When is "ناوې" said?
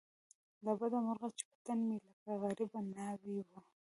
2.95-3.37